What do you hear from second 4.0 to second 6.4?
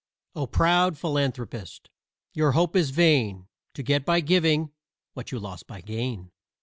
by giving what you lost by gain.